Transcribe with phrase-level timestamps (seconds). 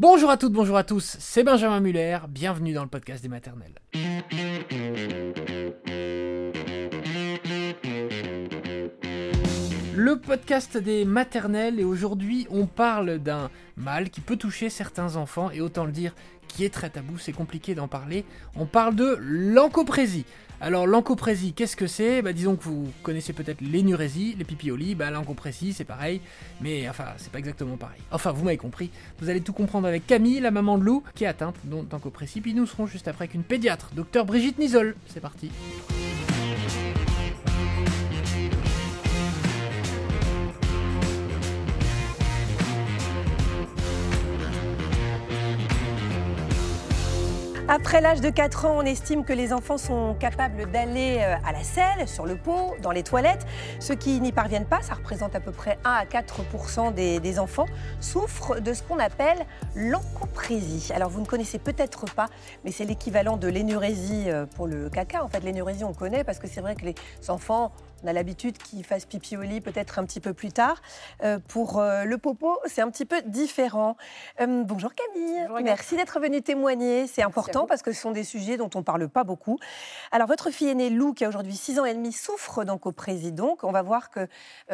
[0.00, 3.74] Bonjour à toutes, bonjour à tous, c'est Benjamin Muller, bienvenue dans le podcast des maternelles.
[9.94, 15.50] Le podcast des maternelles et aujourd'hui on parle d'un mal qui peut toucher certains enfants
[15.50, 16.14] et autant le dire
[16.52, 18.24] qui est très tabou, c'est compliqué d'en parler.
[18.56, 20.24] On parle de l'encoprésie.
[20.62, 22.20] Alors l'encoprésie, qu'est-ce que c'est?
[22.20, 26.20] Bah, Disons que vous connaissez peut-être l'énurésie, les pipiolis, bah, l'encoprésie c'est pareil,
[26.60, 28.00] mais enfin c'est pas exactement pareil.
[28.12, 28.90] Enfin vous m'avez compris,
[29.20, 32.52] vous allez tout comprendre avec Camille, la maman de Lou, qui est atteinte d'encoprésie, puis
[32.52, 34.96] nous serons juste après avec une pédiatre, docteur Brigitte Nisol.
[35.06, 35.50] C'est parti.
[47.72, 51.52] Après l'âge de 4 ans, on estime que les enfants sont capables d'aller euh, à
[51.52, 53.46] la selle, sur le pot, dans les toilettes.
[53.78, 57.38] Ceux qui n'y parviennent pas, ça représente à peu près 1 à 4 des, des
[57.38, 57.66] enfants,
[58.00, 60.90] souffrent de ce qu'on appelle l'encoprésie.
[60.92, 62.26] Alors vous ne connaissez peut-être pas,
[62.64, 65.22] mais c'est l'équivalent de l'énurésie euh, pour le caca.
[65.22, 66.96] En fait, l'énurésie, on connaît parce que c'est vrai que les
[67.28, 67.70] enfants
[68.02, 70.80] on a l'habitude qu'il fasse pipi au lit peut-être un petit peu plus tard.
[71.22, 73.96] Euh, pour euh, le popo, c'est un petit peu différent.
[74.40, 75.46] Euh, bonjour Camille.
[75.62, 77.06] Merci d'être venue témoigner.
[77.06, 79.58] C'est important parce que ce sont des sujets dont on ne parle pas beaucoup.
[80.12, 82.64] Alors, votre fille aînée Lou, qui a aujourd'hui 6 ans et demi, souffre.
[82.64, 84.28] Donc, on va voir que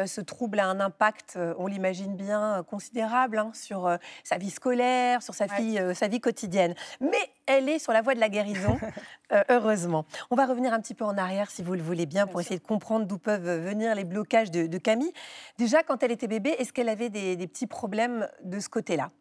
[0.05, 5.33] ce trouble a un impact, on l'imagine bien, considérable hein, sur sa vie scolaire, sur
[5.33, 6.75] sa, fille, sa vie quotidienne.
[7.01, 8.77] Mais elle est sur la voie de la guérison,
[9.49, 10.05] heureusement.
[10.29, 12.59] On va revenir un petit peu en arrière, si vous le voulez bien, pour essayer
[12.59, 15.11] de comprendre d'où peuvent venir les blocages de, Camille.
[15.57, 19.11] Déjà, quand elle était bébé, est-ce qu'elle avait des, petits problèmes de ce côté-là?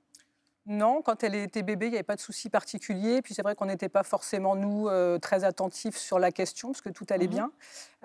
[0.66, 3.22] Non, quand elle était bébé, il n'y avait pas de souci particulier.
[3.22, 6.80] Puis c'est vrai qu'on n'était pas forcément, nous, euh, très attentifs sur la question, parce
[6.80, 7.52] que tout allait mmh bien.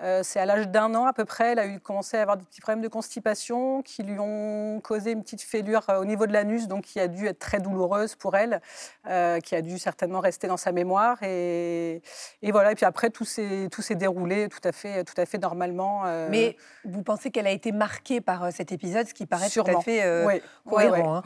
[0.02, 2.36] Euh, c'est à l'âge d'un an à peu près, elle a eu commencé à avoir
[2.36, 6.26] des petits problèmes de constipation qui lui ont causé une petite fêlure euh, au niveau
[6.26, 8.60] de l'anus, donc qui a dû être très douloureuse pour elle,
[9.06, 11.22] euh, qui a dû certainement rester dans sa mémoire.
[11.22, 12.02] Et,
[12.50, 12.72] voilà.
[12.72, 16.02] Et puis après, tout s'est tout s'est déroulé tout à fait tout à fait normalement.
[16.28, 19.80] Mais vous pensez qu'elle a été marquée par cet épisode, ce qui paraît tout à
[19.80, 20.30] fait
[20.68, 21.22] cohérent.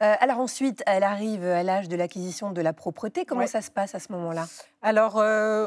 [0.00, 0.16] Hein.
[0.20, 3.24] alors ensuite, elle arrive à l'âge de l'acquisition de la propreté.
[3.24, 4.46] Comment ça se passe à ce moment-là?
[4.82, 5.16] Alors,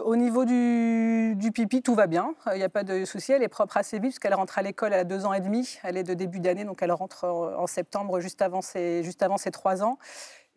[0.06, 2.34] au niveau du, du, pipi, tout va bien.
[2.48, 3.32] Il n'y a pas de souci.
[3.32, 5.78] Elle est propre assez vite puisqu'elle rentre à l'école à deux ans et demi.
[5.84, 9.98] Elle est de début d'année, donc elle rentre en septembre, juste avant ses trois ans.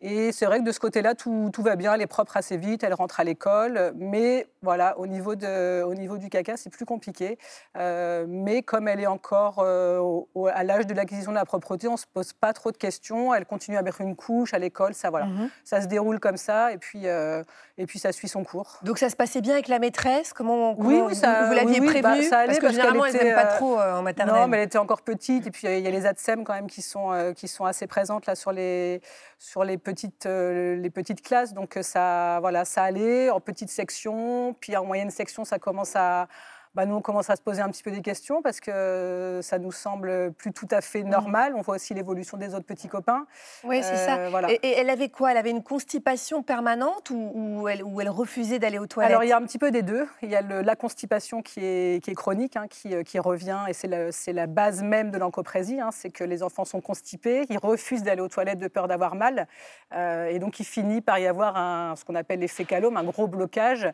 [0.01, 2.57] Et c'est vrai que de ce côté-là, tout, tout, va bien, elle est propre assez
[2.57, 3.93] vite, elle rentre à l'école.
[3.95, 7.37] Mais voilà, au niveau, de, au niveau du caca, c'est plus compliqué.
[7.77, 10.21] Euh, mais comme elle est encore euh,
[10.53, 13.33] à l'âge de l'acquisition de la propreté, on ne se pose pas trop de questions.
[13.33, 15.27] Elle continue à mettre une couche à l'école, ça, voilà.
[15.27, 15.49] Mhm.
[15.63, 17.43] ça se déroule comme ça et puis, euh,
[17.77, 18.79] et puis ça suit son cours.
[18.83, 20.33] Donc ça se passait bien avec la maîtresse?
[20.33, 23.35] Comment, oui, ça, vous, l'aviez oui, prévu bah, ça allait Parce que généralement, elles n'aiment
[23.35, 24.35] pas trop en maternelle.
[24.35, 25.47] Non, mais elle était encore petite.
[25.47, 28.25] Et puis il y a les ADSEM quand même qui sont, qui sont assez présentes
[28.25, 29.01] là sur les,
[29.45, 31.53] sur les petites, euh, les petites classes.
[31.53, 34.55] Donc ça, voilà, ça allait en petite section.
[34.59, 36.27] Puis en moyenne section, ça commence à,
[36.75, 39.59] bah, nous, on commence à se poser un petit peu des questions parce que ça
[39.59, 41.09] nous semble plus tout à fait mmh.
[41.09, 41.53] normal.
[41.55, 43.25] On voit aussi l'évolution des autres petits copains.
[43.63, 44.17] Oui, c'est ça.
[44.17, 45.31] Euh, et, elle avait quoi?
[45.31, 49.11] Elle avait une constipation permanente ou, elle, elle, refusait d'aller aux toilettes?
[49.11, 50.05] Alors, il y a un petit peu des deux.
[50.21, 53.59] Il y a la constipation qui est, qui est chronique, hein, qui, euh, qui, revient,
[53.69, 55.79] et c'est la, base même de l'encoprésie.
[55.79, 59.15] Hein, c'est que les enfants sont constipés, ils refusent d'aller aux toilettes de peur d'avoir
[59.15, 59.47] mal.
[59.93, 63.03] Euh, et donc, il finit par y avoir un, ce qu'on appelle l'effet calome, un
[63.03, 63.87] gros blocage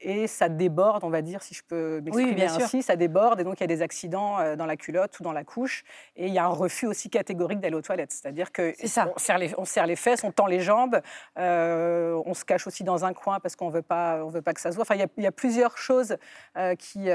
[0.00, 3.58] et ça déborde, on va dire, si je peux m'exprimer ainsi, ça déborde, et donc
[3.58, 5.84] il y a des accidents euh, dans la culotte ou dans la couche,
[6.16, 9.38] et il y a un refus aussi catégorique d'aller aux toilettes, c'est-à-dire que on serre,
[9.38, 11.00] les, on serre les fesses, on tend les jambes,
[11.38, 14.54] euh, on se cache aussi dans un coin parce qu'on veut pas, on veut pas
[14.54, 14.82] que ça se voit.
[14.82, 16.16] Enfin, il y a, plusieurs choses
[16.56, 17.08] euh, qui,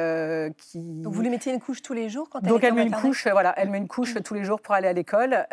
[0.57, 1.01] qui.
[1.01, 2.91] Donc vous lui mettiez une couche tous les jours quand elle Donc elle met une
[2.91, 5.45] couche, voilà, elle met une couche tous les jours pour aller à l'école,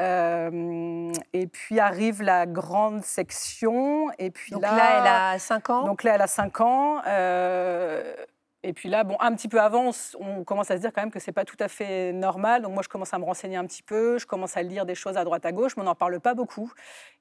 [1.33, 5.85] et puis arrive la grande section, et puis donc là, elle a 5 ans.
[5.85, 7.01] Donc là, elle a 5 ans.
[7.21, 8.15] Euh,
[8.63, 11.11] et puis là, bon, un petit peu avant, on, commence à se dire quand même
[11.11, 12.61] que c'est pas tout à fait normal.
[12.61, 14.95] Donc moi, je commence à me renseigner un petit peu, je commence à lire des
[14.95, 16.71] choses à droite à gauche, mais on n'en parle pas beaucoup.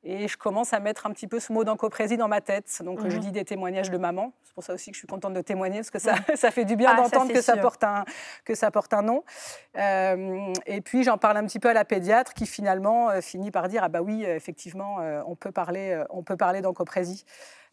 [0.04, 2.81] Et je commence à mettre un petit peu ce mot d'encoprésie dans ma tête.
[2.84, 3.24] Donc je mhm.
[3.24, 4.34] lis des témoignages de maman.
[4.44, 6.66] C'est pour ça aussi que je suis contente de témoigner, parce que ça, ça fait
[6.66, 8.04] du bien ah, d'entendre que, ça porte un,
[8.44, 9.24] que ça porte un nom.
[9.78, 13.51] Euh, et puis j'en parle un petit peu à la pédiatre qui finalement euh, finit
[13.51, 17.24] par dire, ah bah oui, effectivement, on peut parler, on peut parler d'encoprésie.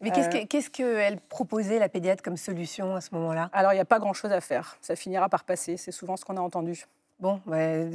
[0.01, 3.49] Mais qu'est-ce qu'elle euh, proposait, la pédiatre, comme solution à ce moment-là?
[3.53, 4.77] Alors, il n'y a pas grand-chose à faire.
[4.81, 5.77] Ça finira par passer.
[5.77, 6.85] C'est souvent ce qu'on a entendu.
[7.19, 7.41] Bon,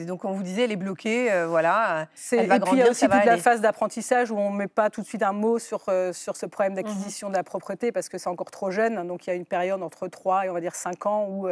[0.04, 2.08] donc on vous disait, elle est bloquée, euh, voilà.
[2.32, 4.56] Elle va et puis il y a aussi toute la phase d'apprentissage où on ne
[4.56, 7.34] met pas tout de suite un mot sur, euh, sur ce problème d'acquisition mhm.
[7.34, 9.06] de la propreté parce que c'est encore trop jeune.
[9.06, 11.46] Donc il y a une période entre 3 et on va dire 5 ans où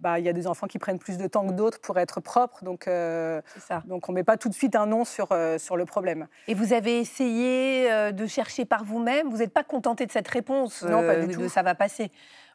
[0.00, 2.20] bah, il y a des enfants qui prennent plus de temps que d'autres pour être
[2.20, 2.64] propres.
[2.64, 3.82] Donc, ça.
[3.86, 5.28] donc on ne met pas tout de suite un nom sur,
[5.58, 6.26] sur le problème.
[6.48, 9.28] Et vous avez essayé de chercher par vous-même?
[9.28, 11.48] Vous n'êtes pas contenté de cette réponse Non, pas du tout.
[11.48, 12.10] ça va passer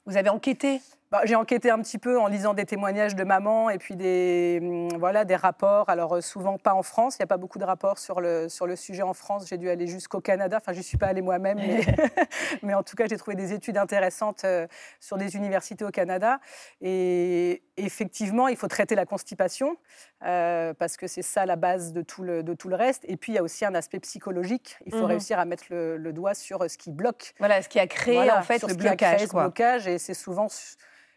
[0.05, 0.81] vous avez enquêté?
[1.11, 4.59] Bah, j'ai enquêté un petit peu en lisant des témoignages de mamans et puis des,
[4.61, 5.89] hum, voilà, des rapports.
[5.89, 8.47] Alors, euh, souvent pas en France, il n'y a pas beaucoup de rapports sur le,
[8.47, 9.45] sur le sujet en France.
[9.49, 10.57] J'ai dû aller jusqu'au Canada.
[10.61, 11.81] Enfin, je n'y suis pas allée moi-même, mais,
[12.63, 14.67] mais, en tout cas, j'ai trouvé des études intéressantes euh,
[15.01, 16.39] sur des universités au Canada.
[16.79, 19.75] Et effectivement, il faut traiter la constipation
[20.23, 23.03] euh, parce que c'est ça la base de tout, le, de tout le reste.
[23.09, 24.77] Et puis, il y a aussi un aspect psychologique.
[24.85, 25.05] Il faut mhm.
[25.05, 27.33] réussir à mettre le, doigt sur ce qui bloque.
[27.39, 29.19] Voilà, ce qui a créé en fait le blocage.
[29.19, 29.87] Qui blocage.
[29.87, 30.47] Et c'est souvent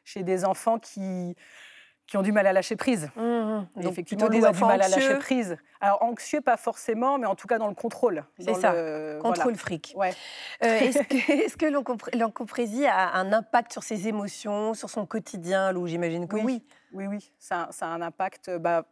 [0.04, 1.34] chez des enfants qui,
[2.06, 3.10] qui ont du mal à lâcher prise.
[3.16, 3.66] Mmh, mmh.
[3.76, 5.56] Donc, effectivement, des enfants du mal à lâcher prise.
[5.80, 8.24] Alors anxieux, pas forcément, mais en tout cas dans le contrôle.
[8.38, 8.74] C'est ça,
[9.20, 9.94] contrôle fric.
[9.96, 10.12] Ouais.
[10.62, 15.86] Euh, est-ce que, l'encoprésie a un impact sur ses émotions, sur son quotidien, Lou?
[15.86, 16.62] J'imagine que oui.
[16.92, 18.56] Oui, oui, Ça, ça, a un impact.
[18.58, 18.84] Bah,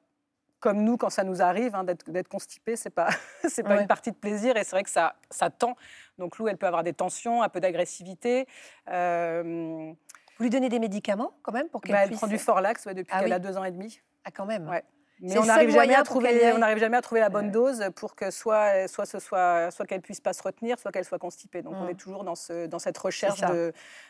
[0.62, 3.08] comme nous, quand ça nous arrive, hein, d'être constipé, c'est pas,
[3.48, 5.76] c'est pas une partie de plaisir et c'est vrai que ça, ça tend.
[6.18, 8.46] Donc Lou, elle peut avoir des tensions, un peu d'agressivité.
[8.88, 9.92] Euh,
[10.38, 12.12] vous lui donnez des médicaments quand même pour qu'elle bah, puisse...
[12.12, 14.00] Elle prend du Forlax depuis ah qu'elle a deux ans et demi.
[14.24, 14.84] Ah quand même ouais.
[15.20, 18.16] Mais on n'arrive jamais, à trouver, on n'arrive jamais à trouver la bonne dose pour
[18.16, 21.62] que soit, soit, ce soit, soit qu'elle puisse pas se retenir, soit qu'elle soit constipée.
[21.62, 21.90] Donc on mmh.
[21.90, 23.42] est toujours dans, ce, dans cette recherche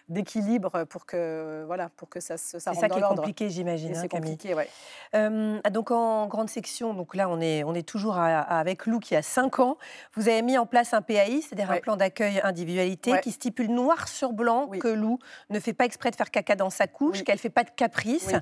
[0.09, 3.95] d'équilibre pour que, voilà, pour que ça, ça C'est ça qui est compliqué, j'imagine.
[3.95, 4.69] c'est hein, compliqué, ouais.
[5.15, 9.15] Euh, donc en grande section, donc là on est, on est toujours avec Lou qui
[9.15, 9.79] a 5 ans.
[10.15, 14.09] Vous avez mis en place un PAI, c'est-à-dire un plan d'accueil individualité qui stipule noir
[14.09, 15.19] sur blanc que Lou
[15.51, 18.33] ne fait pas exprès de faire caca dans sa couche, qu'elle fait pas de caprice,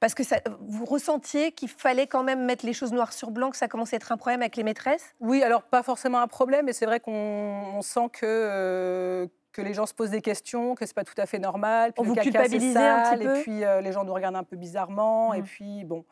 [0.00, 3.50] parce que ça, vous ressentiez qu'il fallait quand même mettre les choses noir sur blanc,
[3.50, 5.14] que ça commence à être un problème avec les maîtresses?
[5.20, 9.74] Oui, alors pas forcément un problème, mais c'est vrai qu'on sent que, euh, que les
[9.74, 11.92] gens se posent des questions, que c'est pas tout à fait normal.
[11.92, 14.44] Puis On vous culpabilise un petit peu Et puis euh, les gens nous regardent un
[14.44, 15.34] peu bizarrement.
[15.34, 15.44] Et mmh.
[15.44, 16.04] puis bon.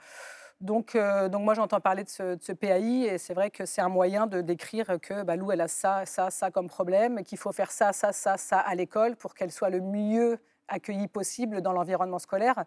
[0.60, 3.64] Donc, euh, donc moi, j'entends parler de ce, de ce, PAI et c'est vrai que
[3.64, 7.22] c'est un moyen de décrire que bah, Lou, elle a ça, ça, ça comme problème,
[7.22, 11.06] qu'il faut faire ça, ça, ça, ça à l'école pour qu'elle soit le mieux accueillie
[11.06, 12.64] possible dans l'environnement scolaire.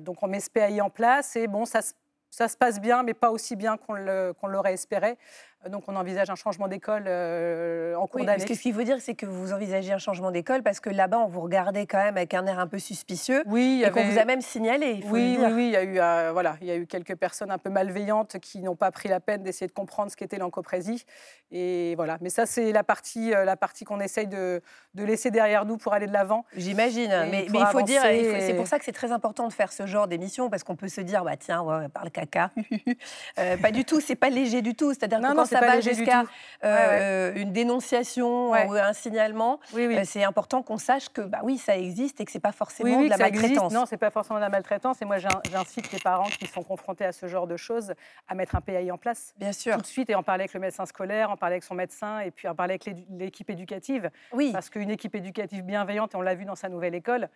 [0.00, 1.94] donc on met ce PAI en place et bon, ça se
[2.30, 5.18] ça se passe bien, mais pas aussi bien qu'on l'aurait espéré.
[5.68, 8.40] Donc on envisage un changement d'école euh, en cours oui, d'année.
[8.40, 11.28] Ce qu'il faut dire, c'est que vous envisagez un changement d'école parce que là-bas, on
[11.28, 13.42] vous regardait quand même avec un air un peu suspicieux.
[13.44, 15.04] Oui, et qu'on vous a même signalé.
[15.10, 17.50] oui, oui, oui, il y a eu, euh, voilà, il y a eu quelques personnes
[17.50, 21.04] un peu malveillantes qui n'ont pas pris la peine d'essayer de comprendre ce qu'était l'encoprésie.
[21.50, 22.16] Et voilà.
[22.22, 24.62] Mais ça, c'est la partie, euh, la partie qu'on essaye de,
[24.94, 26.46] de, laisser derrière nous pour aller de l'avant.
[26.56, 27.26] J'imagine.
[27.30, 30.08] Mais, il faut dire, c'est pour ça que c'est très important de faire ce genre
[30.08, 32.50] d'émission parce qu'on peut se dire, bah tiens, ouais, parle caca.
[33.36, 34.00] pas du tout.
[34.00, 34.94] C'est pas léger du tout.
[34.94, 35.20] C'est-à-dire
[35.50, 36.24] ça va jusqu'à
[36.64, 41.76] euh, une dénonciation ou un signalement, euh, c'est important qu'on sache que bah oui, ça
[41.76, 43.72] existe et que c'est pas forcément de la maltraitance.
[43.72, 45.00] Non, c'est pas forcément de la maltraitance.
[45.02, 47.94] Et moi, j'incite les parents qui sont confrontés à ce genre de choses
[48.28, 49.34] à mettre un PAI en place.
[49.38, 49.74] Bien sûr.
[49.76, 52.20] Tout de suite et en parler avec le médecin scolaire, en parler avec son médecin
[52.20, 54.10] et puis en parler avec l'équipe éducative.
[54.32, 54.50] Oui.
[54.52, 57.28] Parce qu'une équipe éducative bienveillante, et on l'a vu dans sa nouvelle école,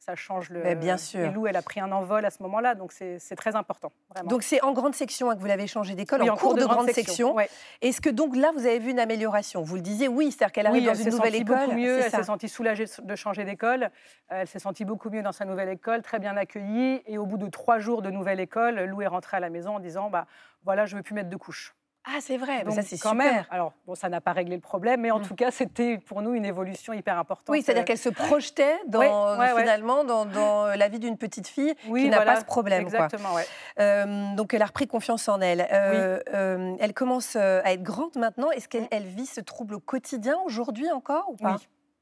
[0.00, 0.62] ça change le.
[0.62, 1.20] Mais bien sûr.
[1.20, 3.92] Et Lou, elle a pris un envol à ce moment-là, donc c'est très important.
[4.24, 6.90] Donc c'est en grande section hein, que vous l'avez changé d'école, en, cours de, grande,
[6.90, 7.36] section.
[7.82, 9.62] Est-ce que donc là, vous avez vu une amélioration?
[9.62, 11.58] Vous le disiez, oui, c'est-à-dire qu'elle arrive dans une nouvelle école.
[11.66, 13.90] Beaucoup mieux, elle s'est sentie soulagée de changer d'école.
[14.28, 17.02] Elle s'est sentie beaucoup mieux dans sa nouvelle école, très bien accueillie.
[17.06, 19.76] Et au bout de trois jours de nouvelle école, Lou est rentrée à la maison
[19.76, 20.26] en disant bah
[20.64, 21.74] voilà, je veux plus mettre de couches.
[22.04, 23.32] Ah, c'est vrai, Donc, ça c'est quand super.
[23.32, 25.22] Même, alors, bon, ça n'a pas réglé le problème, mais en mmh.
[25.22, 27.50] tout cas, c'était pour nous une évolution hyper importante.
[27.50, 32.08] Oui, c'est-à-dire qu'elle se projetait dans, finalement dans, dans, la vie d'une petite fille qui
[32.08, 32.82] n'a pas ce problème.
[32.82, 33.42] Exactement, quoi.
[33.80, 35.68] Euh, donc, elle a repris confiance en elle.
[35.70, 38.50] Euh, euh, elle commence à être grande maintenant.
[38.50, 39.16] Est-ce qu'elle mmh.
[39.16, 41.56] vit ce trouble au quotidien aujourd'hui encore ou pas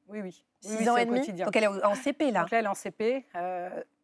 [0.08, 0.44] Oui, oui.
[0.60, 2.74] 6 ans et demi Donc, elle est en CP là Donc là, elle est en
[2.74, 3.26] CP.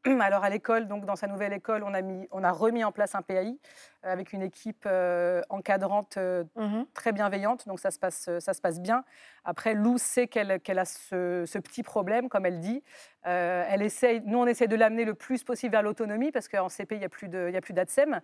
[0.21, 2.93] alors, à l'école, donc dans sa nouvelle école, on a, mis, on a remis en
[2.93, 3.59] place un PAI
[4.03, 8.61] avec une équipe euh, encadrante euh, mmh très bienveillante, donc ça se passe, ça se
[8.61, 9.05] passe bien.
[9.45, 12.83] Après, Lou sait qu'elle a ce, petit problème, comme elle dit.
[13.27, 16.69] Euh, elle essaye, nous, on essaie de l'amener le plus possible vers l'autonomie, parce qu'en
[16.69, 17.29] CP, il n'y a plus
[17.73, 18.21] d'ADSEM,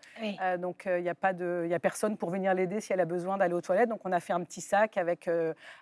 [0.58, 3.04] donc il n'y a, pas de, y a personne pour venir l'aider si elle a
[3.06, 3.88] besoin d'aller aux toilettes.
[3.88, 5.28] Donc on a fait un petit sac avec,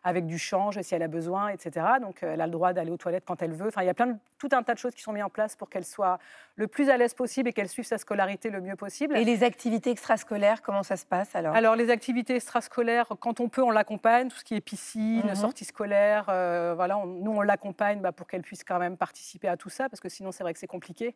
[0.05, 1.87] avec du change si elle a besoin, etc.
[2.01, 3.69] Donc elle a le droit d'aller aux toilettes quand elle veut.
[3.69, 5.57] Enfin, il y a plein tout un tas de choses qui sont mises en place
[5.57, 6.19] pour qu'elle soit
[6.55, 9.17] le plus à l'aise possible et qu'elle suive sa scolarité le mieux possible.
[9.17, 11.55] Et les activités extrascolaires, comment ça se passe alors?
[11.57, 15.35] Alors, les activités extrascolaires, quand on peut, on l'accompagne, tout ce qui est piscine, Mhm.
[15.35, 19.49] sortie scolaire, euh, voilà, on- nous, on l'accompagne bah, pour qu'elle puisse quand même participer
[19.49, 21.15] à tout ça, parce que sinon, c'est vrai que c'est compliqué.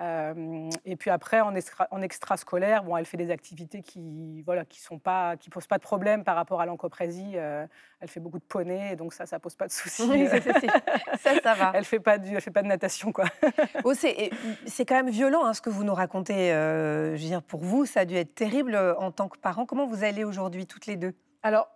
[0.00, 4.64] Euh, et puis après, en, extra, en extrascolaire, bon, elle fait des activités qui voilà,
[4.64, 7.32] qui sont pas, qui posent pas de problème par rapport à l'encoprésie.
[7.34, 7.66] Euh,
[8.00, 10.08] elle fait beaucoup de poney, donc ça, ça pose pas de soucis.
[10.08, 10.26] Oui,
[11.18, 11.72] ça, ça, va.
[11.74, 13.26] elle fait pas du, elle fait pas de natation, quoi.
[13.84, 16.52] Oh, c'est quand même violent hein, ce que vous nous racontez.
[16.52, 19.38] euh, je veux dire, pour vous, ça a dû être terrible euh, en tant que
[19.38, 19.66] parent.
[19.66, 21.14] Comment vous allez aujourd'hui, toutes les deux?
[21.42, 21.68] Alors,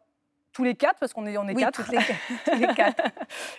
[0.53, 1.91] tous les quatre, parce qu'on est, on est Oui, quatre.
[1.93, 1.99] les,
[2.45, 3.03] tous les quatre.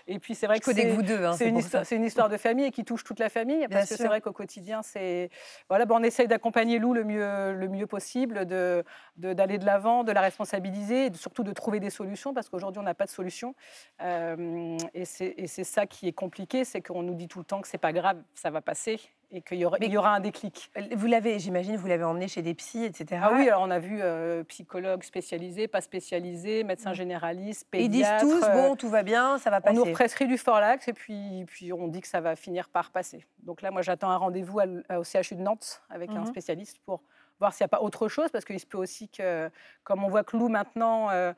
[0.08, 1.24] Et puis c'est vrai que c'est- vous deux.
[1.26, 3.90] hein, C'est une, histoire- une de famille et qui touche toute la famille, Bien parce
[3.90, 5.30] que c'est vrai qu'au quotidien, c'est
[5.70, 8.84] voilà, ben, on essaye d'accompagner Lou le mieux, le mieux possible, de
[9.16, 12.80] d'aller de l'avant, de la responsabiliser, et de- surtout de trouver des solutions, parce qu'aujourd'hui
[12.80, 13.56] on n'a pas de solution.
[14.02, 17.46] Euh, et c'est et c'est ça qui est compliqué, c'est qu'on nous dit tout le
[17.46, 19.00] temps que c'est pas grave, ça va passer,
[19.34, 20.72] et qu'il y aura, Mais- il y aura un déclic.
[20.96, 23.22] Vous l'avez, j'imagine, vous l'avez emmené chez des psys, etc.
[23.24, 27.90] Ah oui, alors on a vu euh, psychologue spécialisé, pas spécialisé, médecin généraliste, Et Ils
[27.90, 29.76] disent tous, euh, bon, tout va bien, ça va On passer.
[29.78, 33.26] nous prescrit du Forlax et puis, puis on dit que ça va finir par passer.
[33.44, 36.26] Donc là, moi, j'attends un rendez-vous l- au CHU de Nantes avec un Mhm.
[36.26, 37.02] spécialiste pour
[37.40, 39.50] voir s'il n'y a pas autre chose, parce qu'il se peut aussi que,
[39.84, 41.34] comme on voit que Lou maintenant euh,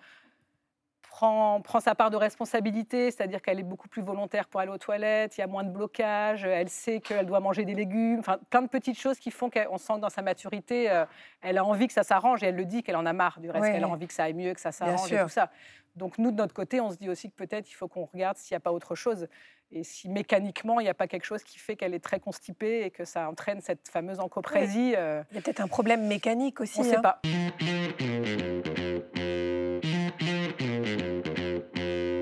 [1.13, 4.79] prend, prend sa part de responsabilité, c'est-à-dire qu'elle est beaucoup plus volontaire pour aller aux
[4.79, 8.39] toilettes, il y a moins de blocage, elle sait qu'elle doit manger des légumes, enfin
[8.49, 11.05] plein de petites choses qui font qu'on sent que dans sa maturité, euh,
[11.43, 13.51] elle a envie que ça s'arrange et elle le dit qu'elle en a marre du
[13.51, 15.51] reste, qu'elle a envie que ça aille mieux, que ça s'arrange et tout ça.
[15.95, 18.37] Donc nous, de notre côté, on se dit aussi que peut-être il faut qu'on regarde
[18.37, 19.27] s'il n'y a pas autre chose.
[19.71, 22.83] Et si mécaniquement, il n'y a pas quelque chose qui fait qu'elle est très constipée
[22.83, 26.61] et que ça entraîne cette fameuse encoprésie, euh, Il y a peut-être un problème mécanique
[26.61, 26.79] aussi.
[26.79, 27.01] on ne sait hein.
[27.01, 27.21] pas.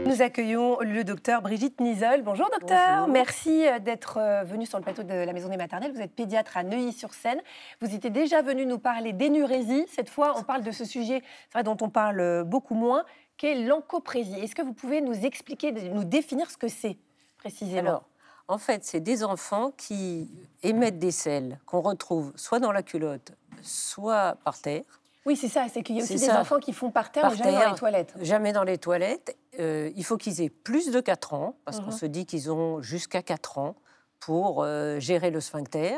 [0.06, 2.22] Nous accueillons le docteur Brigitte Nisol.
[2.22, 3.14] Bonjour docteur, Bonjour.
[3.14, 5.94] merci euh, d'être euh, venu sur le plateau de la Maison des Maternelles.
[5.94, 7.42] Vous êtes pédiatre à Neuilly-sur-Seine.
[7.80, 9.86] Vous étiez déjà venu nous parler d'énurésie.
[9.88, 13.06] Cette fois, on parle de ce sujet c'est vrai, dont on parle beaucoup moins,
[13.42, 14.36] qui est l'encoprésie.
[14.40, 16.96] Est-ce que vous pouvez nous expliquer, nous définir ce que c'est
[17.40, 17.80] précisément?
[17.90, 18.04] Alors,
[18.48, 20.30] en fait, c'est des enfants qui
[20.62, 23.32] émettent des selles qu'on retrouve soit dans la culotte,
[23.64, 24.84] soit par terre,
[25.26, 26.40] Oui, c'est ça, c'est qu'il y a aussi des ça.
[26.40, 28.14] enfants qui font par terre, Par mais jamais dans les toilettes.
[28.22, 29.36] jamais dans les toilettes.
[29.60, 31.92] Euh, il faut qu'ils aient plus de 4 ans, parce qu'on Mhm.
[31.98, 33.76] se dit qu'ils ont jusqu'à 4 ans
[34.20, 35.98] pour euh, gérer le sphincter.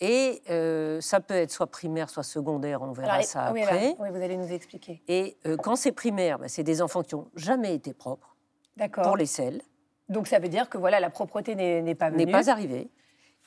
[0.00, 3.96] Et euh, ça peut être soit primaire, soit secondaire, on verra Alors, ça oui, après.
[3.98, 5.02] oui, vous allez nous expliquer.
[5.08, 8.36] Et euh, quand c'est primaire, ben, c'est des enfants qui n'ont jamais été propres
[8.76, 9.04] D'accord.
[9.04, 9.60] pour les selles,
[10.08, 12.24] Donc ça veut dire que voilà, la propreté n'est pas venue.
[12.26, 12.90] n'est pas arrivé.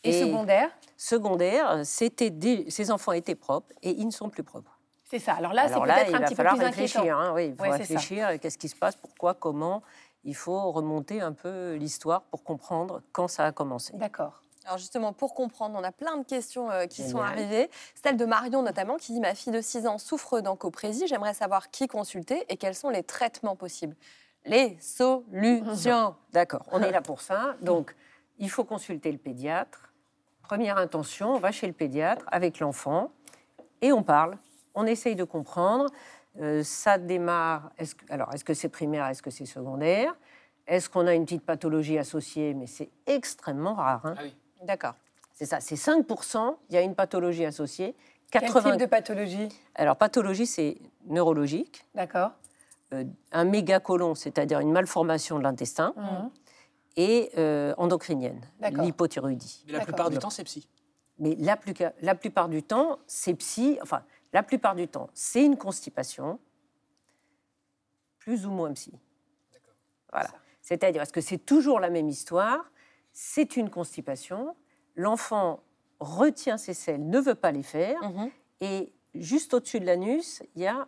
[0.04, 4.78] Et, secondaire, Secondaire, c'était des- ces enfants étaient propres et ils ne sont plus propres.
[5.04, 5.34] c'est ça.
[5.34, 6.66] Alors là, c'est peut-être un petit peu plus inquiétant.
[6.68, 7.18] réfléchir.
[7.18, 8.40] hein, oui, il faut Ouais, réfléchir.
[8.40, 8.96] Qu'est-ce qui se passe?
[8.96, 9.34] Pourquoi?
[9.36, 9.82] Comment?
[10.24, 13.94] Il faut remonter un peu l'histoire pour comprendre quand ça a commencé.
[13.96, 14.41] D'accord.
[14.66, 17.70] Alors justement, pour comprendre, on a plein de questions euh, qui sont arrivées.
[18.04, 21.08] Celle de Marion notamment, qui dit «Ma fille de 6 ans souffre d'encoprésie.
[21.08, 23.96] J'aimerais savoir qui consulter et quels sont les traitements possibles.»
[24.46, 26.16] Les solutions.
[26.32, 27.56] D'accord, on est là pour ça.
[27.62, 27.96] Donc,
[28.40, 29.92] il faut consulter le pédiatre.
[30.44, 33.12] Première intention, on va chez le pédiatre avec l'enfant
[33.82, 34.38] et on parle.
[34.76, 35.88] On essaye de comprendre.
[36.40, 37.72] Euh, ça démarre.
[37.78, 40.16] Est-ce que, alors, est-ce que c'est primaire Est-ce que c'est secondaire?
[40.66, 42.54] Est-ce qu'on a une petite pathologie associée?
[42.54, 44.06] Mais c'est extrêmement rare.
[44.06, 44.16] hein.
[44.18, 44.36] Ah oui.
[44.64, 44.96] D'accord.
[45.34, 47.96] C'est ça, c'est 5%, il y a une pathologie associée.
[48.32, 48.72] Quel 80...
[48.72, 49.50] type de pathologie?
[49.76, 51.86] Alors, pathologie, c'est neurologique.
[51.96, 52.32] D'accord.
[52.94, 56.30] Euh, un mégacolon, c'est-à-dire une malformation de l'intestin, Mhm.
[56.98, 58.84] et euh, endocrinienne, D'accord.
[58.84, 59.64] l'hypothyroïdie.
[59.68, 60.68] Mais la plupart du temps, c'est psy.
[61.20, 64.04] Mais la, plus- la plupart du temps, c'est psy, enfin,
[64.34, 66.40] la plupart du temps, c'est une constipation,
[68.20, 68.94] plus ou moins psy.
[70.12, 70.30] Voilà.
[70.62, 72.70] C'est-à-dire, est-ce que c'est toujours la même histoire?
[73.14, 74.56] C'est une constipation,
[74.96, 75.60] l'enfant
[76.00, 78.30] retient ses selles, ne veut pas les faire, Mhm.
[78.62, 80.88] et juste au-dessus de l'anus, il y a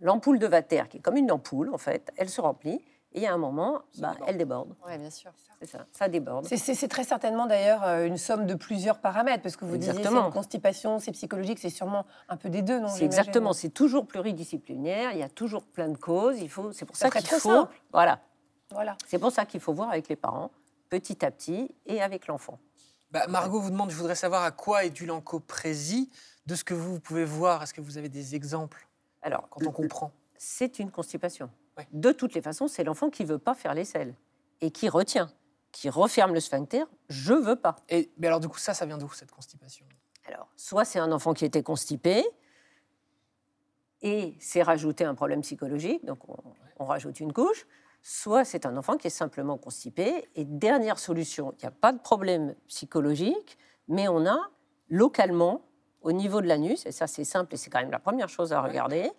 [0.00, 2.12] l'ampoule de Vater, qui est comme une ampoule, en fait.
[2.16, 2.74] Elle se remplit,
[3.12, 4.74] et il y a un moment, bah, elle déborde.
[4.86, 5.30] Oui, bien sûr.
[5.60, 6.46] C'est ça, ça déborde.
[6.46, 9.98] C'est- très certainement d'ailleurs euh, une somme de plusieurs paramètres, parce que vous disiez c'est
[10.00, 10.26] Exactement.
[10.26, 14.06] une constipation, c'est psychologique, c'est sûrement un peu des deux, non C'est exactement, c'est toujours
[14.06, 17.38] pluridisciplinaire, il y a toujours plein de causes, il faut, c'est pour Ça qu'il faut,
[17.38, 17.72] simple.
[17.92, 18.20] voilà,
[18.72, 18.96] Voilà.
[19.06, 20.50] c'est pour ça qu'il faut voir avec les parents,
[20.90, 22.58] petit à petit, et avec l'enfant.
[23.10, 26.10] Bah, Margot vous demande, je voudrais savoir à quoi est due l'encoprésie.
[26.46, 28.86] De ce que vous pouvez voir, est-ce que vous avez des exemples
[29.22, 30.12] Alors, quand on comprend?
[30.36, 31.48] c'est une constipation.
[31.78, 31.88] Ouais.
[31.92, 34.14] De toutes les façons, c'est l'enfant qui veut pas faire les selles
[34.60, 35.30] et qui retient,
[35.72, 36.84] qui referme le sphincter.
[37.08, 37.76] Je veux pas.
[37.88, 39.86] Et, Mais alors du coup, ça, ça vient d'où cette constipation?
[40.26, 42.24] Alors, soit c'est un enfant qui était constipé
[44.02, 46.36] et c'est rajouté un problème psychologique, donc on,
[46.78, 47.66] on rajoute une couche.
[48.06, 50.28] Soit c'est un enfant qui est simplement constipé.
[50.36, 53.56] Et dernière solution, il n'y a pas de problème psychologique,
[53.88, 54.38] mais on a
[54.90, 55.62] localement
[56.02, 58.52] au niveau de l'anus, et ça c'est simple et c'est quand même la première chose
[58.52, 59.10] à regarder.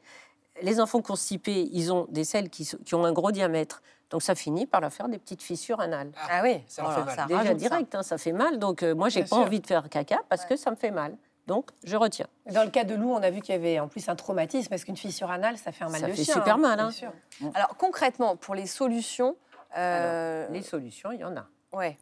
[0.62, 4.68] Les enfants constipés, ils ont des selles qui, ont un gros diamètre, donc ça finit
[4.68, 6.12] par leur faire des petites fissures anales.
[6.30, 7.16] Ah oui, Ça leur fait mal.
[7.16, 7.54] ça Déjà ça.
[7.56, 9.38] direct, hein, ça fait mal, donc euh, moi j'ai pas sûr.
[9.38, 10.50] envie de faire caca parce Ouais.
[10.50, 11.18] que ça me fait mal.
[11.48, 12.28] Donc je retiens.
[12.52, 14.70] Dans le cas de Lou, on a vu qu'il y avait en plus un traumatisme
[14.70, 16.34] parce qu'une fissure anale, ça fait un mal Ça de fait chien.
[16.34, 16.92] super mal, bien hein.
[16.92, 17.12] sûr.
[17.54, 19.36] Alors concrètement, pour les solutions,
[19.78, 21.46] euh, Les solutions, il y en a.
[21.74, 21.98] ouais.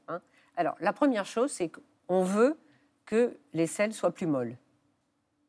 [0.56, 1.70] Alors la première chose, c'est
[2.08, 2.58] qu'on veut
[3.06, 4.56] que les selles soient plus molles.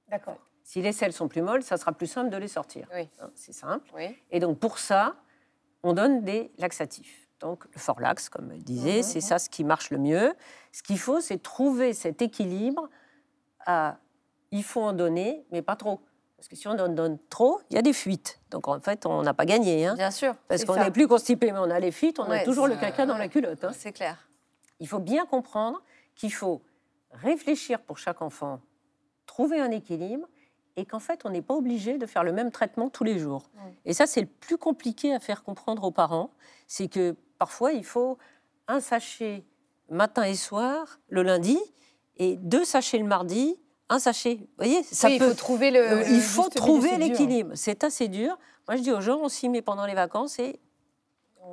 [0.08, 0.38] D'accord.
[0.64, 2.88] Si les selles sont plus molles, ça sera plus simple de les sortir.
[2.94, 3.08] Oui.
[3.20, 3.88] Hein, C'est simple.
[3.94, 4.16] Oui.
[4.30, 5.14] Et donc pour ça,
[5.82, 7.28] on donne des laxatifs.
[7.40, 10.34] Donc le Forlax, comme elle disait, Mhm, c'est ça ce qui marche le mieux.
[10.72, 12.88] Ce qu'il faut, c'est trouver cet équilibre
[13.66, 13.98] à
[14.50, 16.00] il faut en donner, mais pas trop.
[16.36, 18.38] Parce que si on en donne trop, il y a des fuites.
[18.50, 19.86] Donc en fait, on n'a pas gagné.
[19.86, 19.94] hein.
[19.96, 22.66] Bien sûr, Parce qu'on n'est plus constipé, mais on a les fuites, on a toujours
[22.68, 23.64] le caca dans la culotte.
[23.64, 23.72] hein.
[23.72, 24.28] c'est clair.
[24.80, 25.82] Il faut bien comprendre
[26.14, 26.60] qu'il faut
[27.12, 28.60] réfléchir pour chaque enfant,
[29.26, 30.26] trouver un équilibre,
[30.76, 33.48] et qu'en fait, on n'est pas obligé de faire le même traitement tous les jours.
[33.84, 36.30] Et ça, c'est le plus compliqué à faire comprendre aux parents,
[36.66, 38.18] c'est que parfois, il faut
[38.66, 39.44] un sachet
[39.88, 41.58] matin et soir, le lundi,
[42.16, 43.56] et deux sachets le mardi,
[43.88, 44.36] un sachet.
[44.36, 45.24] Vous voyez, ça Oui, peut...
[45.26, 45.80] il faut trouver le.
[45.80, 47.52] Euh, il faut trouver l'équilibre.
[47.54, 48.38] C'est assez dur.
[48.68, 50.58] Moi, je dis aux gens, on s'y met pendant les vacances et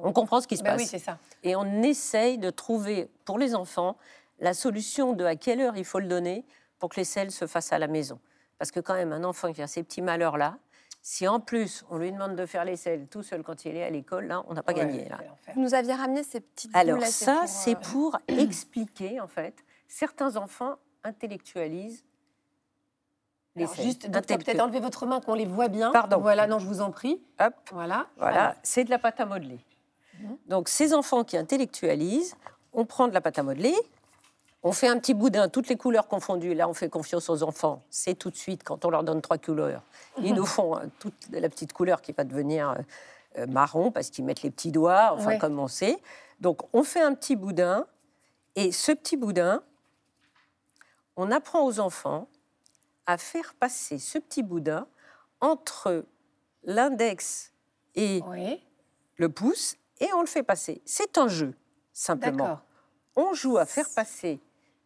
[0.03, 1.17] on comprend ce qui se Ben passe oui, c'est ça.
[1.43, 3.97] et on essaye de trouver pour les enfants
[4.39, 6.45] la solution de à quelle heure il faut le donner
[6.79, 8.17] pour que les selles se fassent à la maison.
[8.57, 10.57] Parce que quand même, un enfant qui a ces petits malheurs-là,
[11.03, 13.83] si en plus on lui demande de faire les selles tout seul quand il est
[13.83, 15.09] à l'école, là, on n'a pas Ouais, gagné.
[15.09, 15.17] Là.
[15.55, 19.19] Vous nous aviez ramené ces petites Alors boules là, ça, pour, c'est euh, pour expliquer,
[19.19, 19.55] en fait,
[19.91, 22.03] certains enfants intellectualisent
[23.57, 25.91] les Alors, juste, peut-être enlever votre main qu'on les voit bien.
[25.91, 26.19] Pardon.
[26.19, 27.21] Voilà, non, je vous en prie.
[27.41, 27.53] Hop.
[27.73, 28.07] Voilà.
[28.17, 29.59] Voilà, c'est de la pâte à modeler.
[30.21, 30.37] Mhm.
[30.47, 32.37] Donc, ces enfants qui intellectualisent,
[32.71, 33.75] on prend de la pâte à modeler,
[34.63, 36.53] on fait un petit boudin, toutes les couleurs confondues.
[36.53, 37.83] Là, on fait confiance aux enfants.
[37.89, 39.83] C'est tout de suite, quand on leur donne trois couleurs,
[40.21, 42.75] ils nous font euh, toute la petite couleur qui va devenir euh,
[43.39, 45.37] euh, marron parce qu'ils mettent les petits doigts, enfin, Ouais.
[45.37, 45.97] comme on sait.
[46.39, 47.85] Donc, on fait un petit boudin,
[48.55, 49.61] et ce petit boudin,
[51.21, 52.27] on apprend aux enfants
[53.05, 54.87] à faire passer ce petit boudin
[55.39, 56.05] entre
[56.63, 57.53] l'index
[57.93, 58.59] et Oui,
[59.17, 60.81] le pouce et on le fait passer.
[60.83, 61.53] C'est un jeu,
[61.93, 62.59] simplement.
[63.15, 64.39] On joue à faire passer.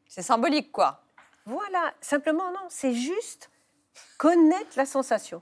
[0.09, 1.03] C'est symbolique, quoi.
[1.45, 3.49] Voilà, simplement, non, c'est juste
[4.17, 5.41] connaître la sensation.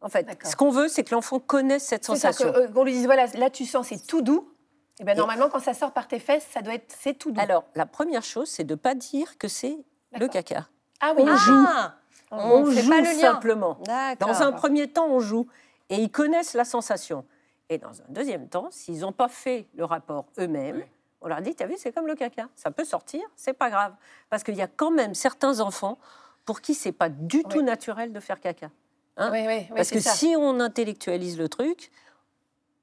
[0.00, 2.48] En fait, ce qu'on veut, c'est que l'enfant connaisse cette sensation.
[2.48, 4.51] euh, qu'on lui dise, voilà, là tu sens, c'est tout doux.
[5.00, 7.40] Et ben normalement, quand ça sort par tes fesses, ça doit être, c'est tout doux.
[7.40, 9.76] Alors, la première chose, c'est de ne pas dire que c'est
[10.18, 10.68] le caca.
[11.00, 11.64] ah oui, on joue.
[11.66, 11.94] Ah,
[12.30, 13.32] On, on fait joue pas le lien.
[13.32, 13.78] simplement.
[14.20, 15.46] Dans un premier temps, on joue
[15.88, 17.24] et ils connaissent la sensation.
[17.68, 20.84] Et dans un deuxième temps, s'ils n'ont pas fait le rapport eux-mêmes, Oui.
[21.22, 22.48] on leur dit, t'as vu, c'est comme le caca.
[22.54, 23.94] Ça peut sortir, c'est pas grave.
[24.28, 25.98] Parce qu'il y a quand même certains enfants
[26.44, 28.70] pour qui c'est pas du tout naturel de faire caca.
[29.16, 29.30] hein?
[29.32, 30.10] oui, oui, oui, Parce que ça.
[30.12, 31.90] si on intellectualise le truc,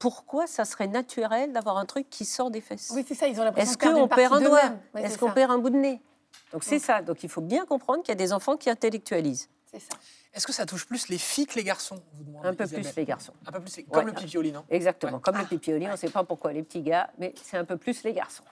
[0.00, 2.90] pourquoi ça serait naturel d'avoir un truc qui sort des fesses?
[2.92, 4.60] Oui, c'est ça, ils ont l'impression Est-ce qu'on perd un doigt?
[4.96, 6.00] Est-ce qu'on perd un bout de nez?
[6.52, 7.02] Donc c'est ça.
[7.02, 9.48] Donc il faut bien comprendre qu'il y a des enfants qui intellectualisent.
[9.70, 9.94] C'est ça.
[10.34, 12.84] Est-ce que ça touche plus les filles que les garçons vous Un peu Isabelle?
[12.86, 13.32] plus les garçons.
[13.46, 14.10] Un peu plus, les- comme Ouais.
[14.10, 14.64] le pipioli, non?
[14.70, 15.20] Exactement, Ouais.
[15.22, 17.76] comme le pipioli, on ne sait pas pourquoi les petits gars, mais c'est un peu
[17.76, 18.44] plus les garçons.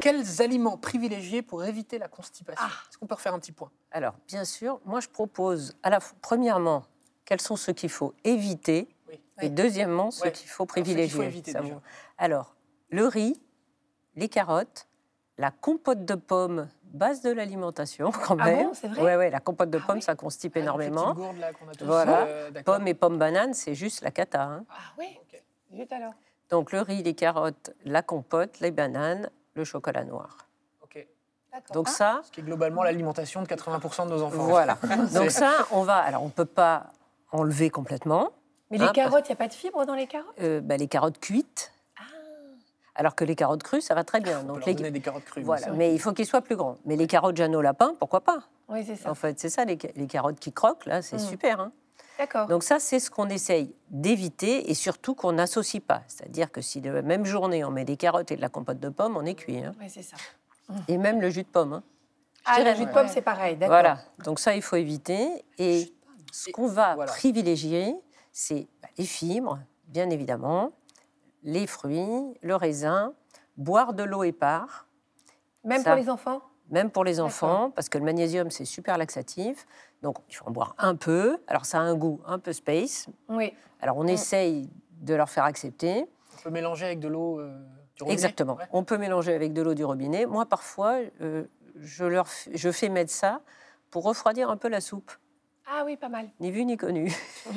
[0.00, 2.72] Quels aliments privilégiés pour éviter la constipation Ah.
[2.88, 6.00] Est-ce qu'on peut refaire un petit point Alors, bien sûr, moi je propose, à la
[6.00, 6.84] fois, premièrement,
[7.24, 9.20] quels sont ceux qu'il faut éviter, Oui.
[9.42, 10.32] et deuxièmement, ceux Ouais.
[10.32, 11.16] qu'il faut Alors, privilégier.
[11.16, 11.80] faut éviter, déjà.
[12.18, 12.54] Alors,
[12.90, 13.40] le riz,
[14.16, 14.86] les carottes,
[15.38, 18.68] la compote de pommes, base de l'alimentation quand Ah même.
[18.68, 21.12] bon, c'est vrai Ouais, ouais, la compote de Ah pommes, oui ça constipe Ah, énormément.
[21.14, 22.26] gourdes, là, qu'on a tous, Voilà.
[22.26, 22.50] euh.
[22.64, 24.42] Pommes et pommes bananes, c'est juste la cata.
[24.44, 24.64] hein.
[24.70, 25.18] Ah oui,
[25.72, 26.14] juste alors.
[26.50, 30.38] Donc le riz, les carottes, la compote, les bananes, le chocolat noir.
[30.82, 31.06] Ok.
[31.52, 31.74] D'accord.
[31.74, 34.44] Donc Ah, ça, Ce qui est globalement l'alimentation de 80% de nos enfants.
[34.46, 34.76] voilà.
[35.14, 35.96] Donc ça, on va.
[35.96, 36.86] Alors on peut pas
[37.32, 38.30] enlever complètement.
[38.70, 40.34] Mais les hein, carottes, il n'y a pas de fibres dans les carottes?
[40.40, 42.02] Euh, bah, les carottes cuites, Ah,
[42.94, 44.38] alors que les carottes crues, ça va très bien.
[44.38, 44.74] On peut Donc leur les...
[44.74, 45.42] donner des carottes crues.
[45.42, 46.76] Voilà, mais il faut qu'ils soient plus grands.
[46.84, 48.38] Mais les carottes Jeannot Lapin, pourquoi pas?
[48.68, 49.10] Oui, c'est ça.
[49.10, 51.18] En fait, c'est ça, les, les carottes qui croquent, là, c'est Mm.
[51.18, 51.60] super.
[51.60, 51.72] hein.
[52.48, 56.02] Donc ça, c'est ce qu'on essaye d'éviter et surtout qu'on n'associe pas.
[56.06, 58.78] C'est-à-dire que si de la même journée, on met des carottes et de la compote
[58.80, 59.58] de pommes, on est cuit.
[59.58, 59.72] hein.
[59.80, 60.16] Oui, c'est ça.
[60.88, 61.72] Et même le jus de pomme.
[61.74, 61.82] hein.
[62.44, 63.68] Ah, le jus de pomme, c'est pareil, d'accord.
[63.74, 65.44] Voilà, donc ça, il faut éviter.
[65.58, 65.92] Et
[66.32, 67.10] ce qu'on va voilà.
[67.12, 67.94] privilégier,
[68.32, 70.72] c'est les fibres, bien évidemment,
[71.42, 73.12] les fruits, le raisin,
[73.56, 74.86] boire de l'eau épars,
[75.64, 75.90] Même Ça.
[75.90, 76.40] pour les enfants?
[76.70, 79.66] Même pour les enfants, parce que le magnésium, c'est super laxatif.
[80.02, 81.38] Donc, il faut en boire un peu.
[81.46, 83.06] Alors, ça a un goût un peu space.
[83.28, 83.52] Oui.
[83.80, 86.06] Alors, on essaye de leur faire accepter.
[86.38, 87.50] On peut mélanger avec de l'eau euh,
[87.96, 88.54] Du robinet Exactement.
[88.56, 88.64] Ouais.
[88.72, 90.24] On peut mélanger avec de l'eau du robinet.
[90.26, 91.44] Moi, parfois, euh,
[91.76, 93.40] je, leur, f- je fais mettre ça
[93.90, 95.12] pour refroidir un peu la soupe.
[95.72, 96.28] Ah oui, pas mal.
[96.40, 97.12] Ni vu ni connu.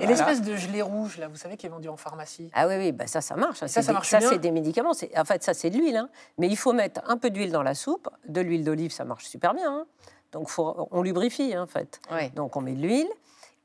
[0.00, 2.50] Et l'espèce de gelée rouge, là, vous savez, qui est vendue en pharmacie.
[2.54, 3.62] Ah oui, oui, bah ça, ça marche.
[3.62, 3.66] hein.
[3.68, 4.92] Ça, C'est ça c'est des médicaments.
[4.92, 5.96] C'est- En fait, ça, c'est de l'huile.
[5.96, 6.08] hein.
[6.38, 8.08] Mais il faut mettre un peu d'huile dans la soupe.
[8.28, 9.70] De l'huile d'olive, ça marche super bien.
[9.80, 9.86] hein.
[10.32, 12.00] Donc, faut- on lubrifie, hein, en fait.
[12.10, 12.30] Ouais.
[12.30, 13.08] Donc, on met de l'huile.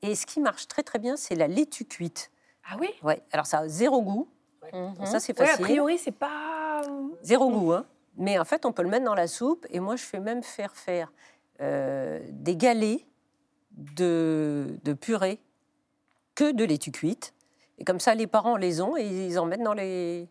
[0.02, 2.32] Et ce qui marche très, très bien, c'est la laitue cuite.
[2.70, 2.90] Ah oui?
[3.04, 3.22] Ouais.
[3.32, 4.28] Alors, ça a zéro goût.
[4.74, 5.06] Mhm.
[5.06, 5.66] Ça, c'est Ouais, a facile.
[5.66, 6.82] priori, c'est pas.
[7.22, 7.86] Zéro goût, hein.
[8.18, 9.66] Mais en fait, on peut le mettre dans la soupe.
[9.70, 11.12] Et moi, je fais même faire faire
[11.62, 13.06] euh, des galets
[13.72, 15.40] de, de purée
[16.34, 17.34] que de laitue cuite.
[17.78, 20.28] Et comme ça, les parents les ont et ils en mettent dans les...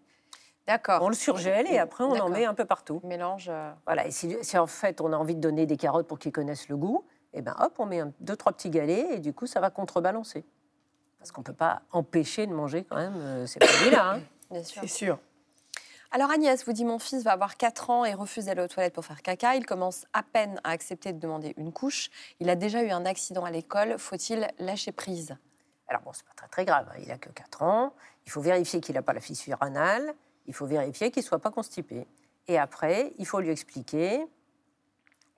[0.66, 1.02] D'accord.
[1.02, 3.00] On le surgèle et après, on en met un peu partout.
[3.04, 3.48] Mélange.
[3.50, 4.06] euh, Voilà.
[4.06, 6.68] Et si, si en fait, on a envie de donner des carottes pour qu'ils connaissent
[6.68, 9.46] le goût, et ben hop, on met un, deux, trois petits galets et du coup,
[9.46, 10.44] ça va contrebalancer.
[11.18, 14.12] Parce qu'on ne peut pas empêcher de manger quand même euh, ces produits-là.
[14.14, 14.20] hein.
[14.50, 14.82] Bien sûr.
[14.82, 15.18] C'est sûr.
[16.12, 18.94] Alors Agnès vous dit mon fils va avoir 4 ans et refuse d'aller aux toilettes
[18.94, 19.56] pour faire caca.
[19.56, 22.08] Il commence à peine à accepter de demander une couche.
[22.38, 23.98] Il a déjà eu un accident à l'école.
[23.98, 25.36] Faut-il lâcher prise?
[25.88, 26.98] Alors bon, c'est pas très très grave, hein.
[27.02, 27.92] il a que 4 ans.
[28.26, 30.14] Il faut vérifier qu'il n'a pas la fissure anale.
[30.46, 32.06] Il faut vérifier qu'il ne soit pas constipé.
[32.46, 34.26] Et après, il faut lui expliquer.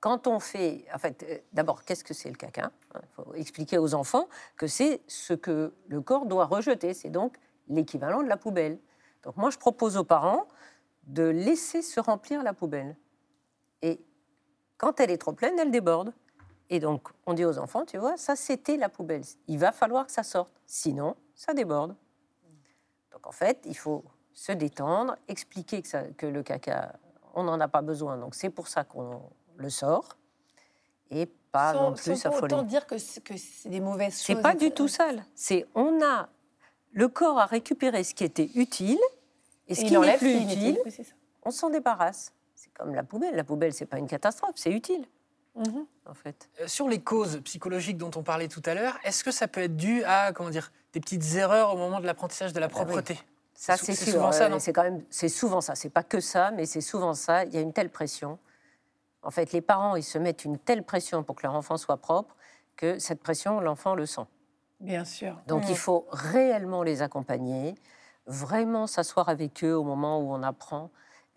[0.00, 3.78] Quand on fait, en fait, euh, d'abord, qu'est-ce que c'est le caca Il faut expliquer
[3.78, 6.94] aux enfants que c'est ce que le corps doit rejeter.
[6.94, 7.36] C'est donc
[7.68, 8.78] l'équivalent de la poubelle.
[9.22, 10.46] Donc moi, je propose aux parents
[11.06, 12.96] de laisser se remplir la poubelle.
[13.82, 14.00] Et
[14.76, 16.12] quand elle est trop pleine, elle déborde.
[16.68, 19.22] Et donc, on dit aux enfants, tu vois, ça c'était la poubelle.
[19.46, 20.52] Il va falloir que ça sorte.
[20.66, 21.94] Sinon, ça déborde.
[23.12, 24.04] Donc, en fait, il faut
[24.37, 26.92] se détendre, expliquer que, ça- que le caca,
[27.35, 28.18] on n'en a pas besoin.
[28.18, 29.22] Donc, c'est pour ça qu'on
[29.57, 30.16] le sort.
[31.11, 34.35] Et pas non plus sans pour autant dire que c'est, que c'est des mauvaises C'est
[34.35, 34.42] choses.
[34.42, 35.25] pas et du tout sale.
[35.35, 36.29] C'est on a
[36.92, 38.99] le corps a récupéré ce qui était utile
[39.68, 41.12] et ce Et qui n'est plus est utile, Oui, c'est ça.
[41.44, 42.33] on s'en débarrasse.
[42.55, 43.35] C'est comme la poubelle.
[43.37, 45.07] La poubelle, c'est pas une catastrophe, c'est utile
[45.55, 45.87] Mhm.
[46.07, 46.51] en fait.
[46.61, 49.62] Euh, Sur les causes psychologiques dont on parlait tout à l'heure, est-ce que ça peut
[49.62, 52.72] être dû à comment dire, des petites erreurs au moment de l'apprentissage de la oui.
[52.72, 53.14] propreté?
[53.14, 54.12] Ça, C'est c'est sou- c'est sûr.
[54.14, 55.74] souvent ça, euh, non C'est quand même, c'est souvent ça.
[55.74, 57.44] C'est pas que ça, mais c'est souvent ça.
[57.44, 58.38] Il y a une telle pression.
[59.22, 61.96] En fait, les parents, ils se mettent une telle pression pour que leur enfant soit
[61.96, 62.36] propre
[62.76, 64.26] que cette pression, l'enfant le sent.
[64.80, 65.40] Bien sûr.
[65.46, 65.70] Donc, Mm.
[65.70, 67.74] il faut réellement les accompagner,
[68.26, 70.90] vraiment s'asseoir avec eux au moment où on apprend,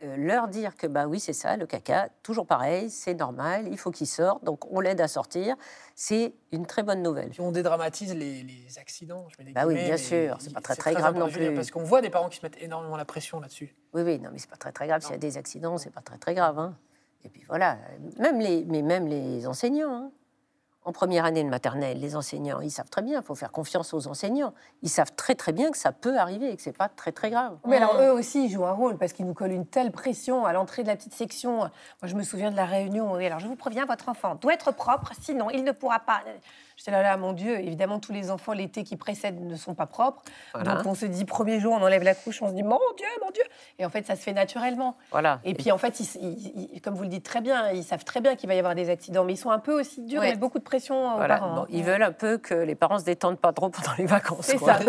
[0.04, 3.78] euh, leur dire que bah oui, c'est ça, le caca, toujours pareil, c'est normal, il
[3.78, 4.44] faut qu'il sorte.
[4.44, 5.56] Donc, on l'aide à sortir.
[5.96, 7.30] C'est une très bonne nouvelle.
[7.30, 9.28] Puis on dédramatise les, les accidents.
[9.30, 11.54] Je mets des Bah oui, bien sûr, c'est pas très, très grave non plus.
[11.54, 13.76] Parce qu'on voit des parents qui se mettent énormément la pression là-dessus.
[13.94, 15.02] Oui, oui, non, mais c'est pas très très grave.
[15.02, 16.58] S'il y a des accidents, c'est pas très très grave.
[16.60, 16.78] hein.
[17.26, 17.78] Et puis voilà,
[18.18, 19.94] même les, mais même les enseignants.
[19.94, 20.12] hein.
[20.86, 23.20] En première année de maternelle, les enseignants, ils savent très bien.
[23.20, 24.54] Il faut faire confiance aux enseignants.
[24.82, 27.30] Ils savent très très bien que ça peut arriver et que c'est pas très très
[27.30, 27.58] grave.
[27.68, 30.46] Mais alors, eux aussi, ils jouent un rôle parce qu'ils nous collent une telle pression
[30.46, 31.58] à l'entrée de la petite section.
[31.58, 31.70] Moi,
[32.04, 33.14] je me souviens de la réunion.
[33.14, 36.22] Oui, alors, je vous préviens, votre enfant doit être propre, sinon il ne pourra pas.
[36.78, 39.86] J'étais là, là, mon Dieu, évidemment, tous les enfants l'été qui précède ne sont pas
[39.86, 40.24] propres.
[40.54, 40.76] Voilà.
[40.76, 43.08] Donc, on se dit, premier jour, on enlève la couche, on se dit, mon Dieu,
[43.22, 43.44] mon Dieu.
[43.80, 44.98] Et en fait, ça se fait naturellement.
[45.12, 45.40] Voilà.
[45.46, 48.04] Et puis, en fait, ils- ils- ils- comme vous le dites très bien, ils savent
[48.04, 50.20] très bien qu'il va y avoir des accidents, mais ils sont un peu aussi durs,
[50.20, 50.28] Ouais.
[50.28, 51.38] ils mettent beaucoup de pression aux Voilà.
[51.40, 51.56] parents.
[51.56, 51.68] Bon, hein.
[51.70, 54.46] ils veulent un peu que les parents se détendent pas trop pendant les vacances.
[54.48, 54.80] C'est ça.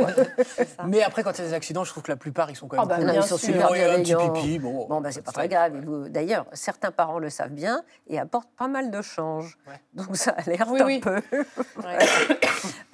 [0.86, 2.66] Mais après, quand il y a des accidents, je trouve que la plupart, ils sont
[2.66, 3.04] quand même Ah bah, cool.
[3.12, 3.54] bien ils sont sûr.
[3.54, 4.32] super Oh, il y a un petit bienveillants.
[4.32, 4.86] pipi, bon.
[4.88, 5.72] Bon, ben, c'est pas très grave.
[6.10, 9.56] D'ailleurs, certains parents le savent bien et apportent pas mal de change.
[9.68, 9.80] Ouais.
[9.94, 10.98] Donc ça alerte Oui, un oui.
[11.00, 11.22] peu.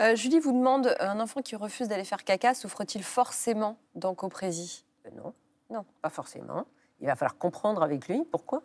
[0.01, 4.85] Euh, Julie vous demande un enfant qui refuse d'aller faire caca souffre-t-il forcément d'encoprésie?
[5.07, 5.33] Euh, Non,
[5.71, 5.85] Non.
[6.03, 6.67] pas forcément.
[7.01, 8.63] Il va falloir comprendre avec lui pourquoi.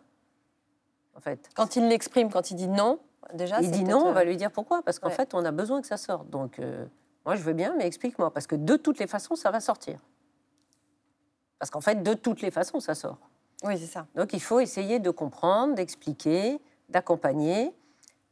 [1.14, 2.98] En fait, Quand il l'exprime, quand il dit non,
[3.34, 3.60] déjà.
[3.60, 4.82] il dit non, on euh, va lui dire pourquoi.
[4.82, 5.14] Parce qu'en ouais.
[5.14, 6.30] fait, on a besoin que ça sorte.
[6.30, 6.86] Donc, euh,
[7.26, 8.32] moi, je veux bien, mais explique-moi.
[8.32, 9.98] Parce que de toutes les façons, ça va sortir.
[11.58, 13.18] Parce qu'en fait, de toutes les façons, ça sort.
[13.64, 14.06] Oui, c'est ça.
[14.14, 17.72] Donc, il faut essayer de comprendre, d'expliquer, d'accompagner,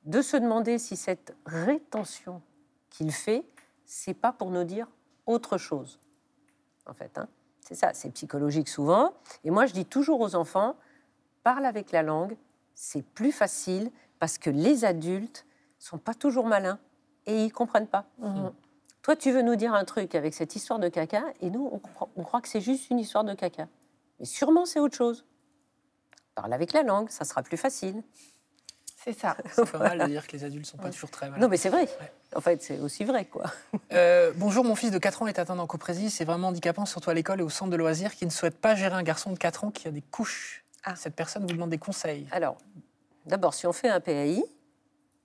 [0.05, 2.43] de se demander si cette rétention
[2.89, 3.45] qu'il fait,
[3.85, 4.89] c'est pas pour nous dire
[5.27, 6.01] autre chose.
[6.87, 7.29] En fait, hein.
[7.71, 9.15] C'est ça, c'est psychologique souvent.
[9.45, 10.75] Et moi, je dis toujours aux enfants,
[11.45, 12.37] parle avec la langue,
[12.75, 15.47] c'est plus facile parce que les adultes
[15.79, 16.81] sont pas toujours malins
[17.27, 18.07] et ils comprennent pas.
[18.19, 18.53] Mhm.
[19.03, 21.79] Toi, tu veux nous dire un truc avec cette histoire de caca, et nous, on,
[21.79, 23.67] comprend- on croit que c'est juste une histoire de caca.
[24.19, 25.25] Mais sûrement, c'est autre chose.
[26.35, 28.03] Parle avec la langue, ça sera plus facile.
[29.03, 29.37] C'est ça.
[29.53, 31.41] C'est pas mal de dire que les adultes sont pas toujours très malins.
[31.41, 31.83] Non, mais c'est vrai.
[31.83, 32.13] Ouais.
[32.37, 33.45] En fait, c'est aussi vrai, quoi.
[33.93, 36.11] Euh, bonjour, mon fils de 4 ans est atteint d'encoprésie.
[36.11, 38.75] C'est vraiment handicapant, surtout à l'école et au centre de loisirs, qui ne souhaite pas
[38.75, 40.65] gérer un garçon de 4 ans qui a des couches.
[40.85, 40.95] Ah.
[40.97, 42.29] Cette personne vous demande des conseils.
[42.31, 42.57] Alors,
[43.27, 44.45] d'abord, si on fait un PAI,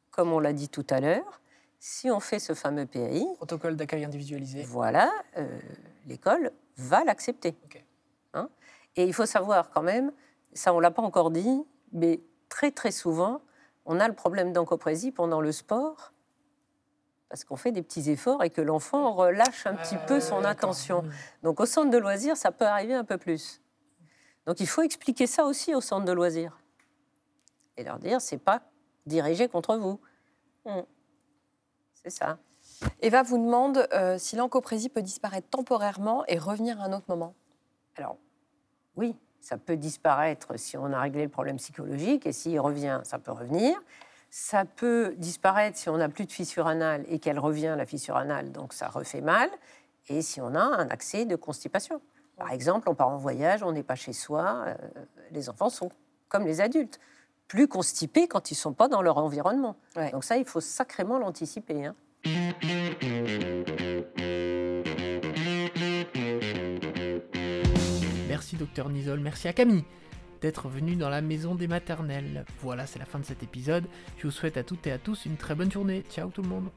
[0.10, 1.42] comme on l'a dit tout à l'heure,
[1.80, 4.64] si on fait ce fameux PAI, Protocole d'accueil individualisé.
[4.64, 5.60] voilà, euh,
[6.08, 7.56] l'école va l'accepter.
[7.66, 7.84] Ok.
[8.98, 10.12] Et il faut savoir quand même,
[10.54, 13.42] ça on l'a pas encore dit, mais très très souvent,
[13.86, 16.14] on a le problème d'encoprésie pendant le sport
[17.30, 21.04] parce qu'on fait des petits efforts et que l'enfant relâche un petit peu son attention.
[21.44, 23.62] Donc au centre de loisirs, ça peut arriver un peu plus.
[24.46, 26.58] Donc il faut expliquer ça aussi au centre de loisirs
[27.78, 28.62] et leur dire c'est pas
[29.06, 30.00] dirigé contre vous.
[30.66, 30.82] Mm.
[31.94, 32.38] C'est ça.
[33.02, 37.36] Eva vous demande euh, si l'encoprésie peut disparaître temporairement et revenir à un autre moment.
[37.96, 38.18] Alors,
[38.96, 39.16] oui,
[39.46, 43.32] ça peut disparaître si on a réglé le problème psychologique, et s'il revient, ça peut
[43.32, 43.80] revenir.
[44.32, 48.18] Ça peut disparaître si on n'a plus de fissure anale et qu'elle revient, la fissure
[48.18, 49.48] anale, donc ça refait mal,
[50.10, 52.02] et si on a un accès de constipation.
[52.38, 54.74] Par exemple, on part en voyage, on n'est pas chez soi, euh,
[55.30, 55.92] les enfants sont
[56.28, 57.00] comme les adultes,
[57.48, 59.76] plus constipés quand ils ne sont pas dans leur environnement.
[59.96, 60.10] Ouais.
[60.10, 61.86] Donc ça, il faut sacrément l'anticiper.
[61.86, 61.96] hein.
[68.46, 69.84] Merci docteur Nisol, merci à Camille
[70.40, 72.46] d'être venu dans la maison des maternelles.
[72.62, 73.86] Voilà, c'est la fin de cet épisode.
[74.20, 76.04] Je vous souhaite à toutes et à tous une très bonne journée.
[76.12, 76.70] Ciao tout le monde.